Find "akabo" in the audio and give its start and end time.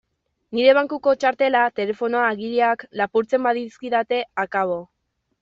4.47-4.81